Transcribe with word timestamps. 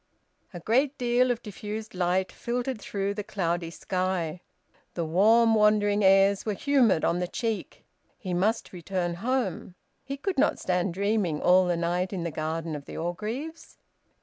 A 0.51 0.59
great 0.59 0.97
deal 0.97 1.29
of 1.29 1.43
diffused 1.43 1.93
light 1.93 2.31
filtered 2.31 2.81
through 2.81 3.13
the 3.13 3.23
cloudy 3.23 3.69
sky. 3.69 4.41
The 4.95 5.05
warm 5.05 5.53
wandering 5.53 6.03
airs 6.03 6.43
were 6.43 6.55
humid 6.55 7.05
on 7.05 7.19
the 7.19 7.27
cheek. 7.27 7.85
He 8.17 8.33
must 8.33 8.73
return 8.73 9.13
home. 9.21 9.75
He 10.03 10.17
could 10.17 10.39
not 10.39 10.57
stand 10.57 10.95
dreaming 10.95 11.39
all 11.39 11.67
the 11.67 11.77
night 11.77 12.11
in 12.13 12.23
the 12.23 12.31
garden 12.31 12.75
of 12.75 12.85
the 12.85 12.97
Orgreaves. 12.97 13.77